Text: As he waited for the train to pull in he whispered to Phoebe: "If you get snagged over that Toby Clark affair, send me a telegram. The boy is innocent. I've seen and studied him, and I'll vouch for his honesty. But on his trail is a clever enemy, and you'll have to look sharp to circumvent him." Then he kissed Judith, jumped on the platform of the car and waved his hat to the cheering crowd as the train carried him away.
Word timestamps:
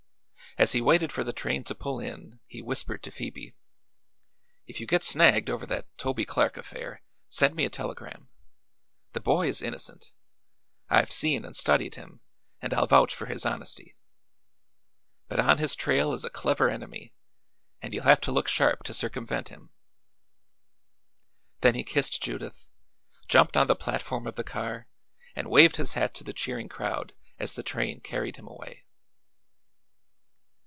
As 0.57 0.73
he 0.73 0.81
waited 0.81 1.13
for 1.13 1.23
the 1.23 1.31
train 1.31 1.63
to 1.63 1.73
pull 1.73 2.01
in 2.01 2.41
he 2.45 2.61
whispered 2.61 3.01
to 3.03 3.09
Phoebe: 3.11 3.55
"If 4.67 4.81
you 4.81 4.85
get 4.85 5.01
snagged 5.01 5.49
over 5.49 5.65
that 5.65 5.87
Toby 5.97 6.25
Clark 6.25 6.57
affair, 6.57 7.03
send 7.29 7.55
me 7.55 7.63
a 7.63 7.69
telegram. 7.69 8.27
The 9.13 9.21
boy 9.21 9.47
is 9.47 9.61
innocent. 9.61 10.11
I've 10.89 11.09
seen 11.09 11.45
and 11.45 11.55
studied 11.55 11.95
him, 11.95 12.19
and 12.61 12.73
I'll 12.73 12.85
vouch 12.85 13.15
for 13.15 13.27
his 13.27 13.45
honesty. 13.45 13.95
But 15.29 15.39
on 15.39 15.57
his 15.57 15.73
trail 15.73 16.11
is 16.11 16.25
a 16.25 16.29
clever 16.29 16.69
enemy, 16.69 17.13
and 17.81 17.93
you'll 17.93 18.03
have 18.03 18.19
to 18.21 18.31
look 18.33 18.49
sharp 18.49 18.83
to 18.83 18.93
circumvent 18.93 19.47
him." 19.47 19.69
Then 21.61 21.75
he 21.75 21.85
kissed 21.85 22.21
Judith, 22.21 22.67
jumped 23.29 23.55
on 23.55 23.67
the 23.67 23.73
platform 23.77 24.27
of 24.27 24.35
the 24.35 24.43
car 24.43 24.89
and 25.33 25.49
waved 25.49 25.77
his 25.77 25.93
hat 25.93 26.13
to 26.15 26.25
the 26.25 26.33
cheering 26.33 26.67
crowd 26.67 27.13
as 27.39 27.53
the 27.53 27.63
train 27.63 28.01
carried 28.01 28.35
him 28.35 28.49
away. 28.49 28.83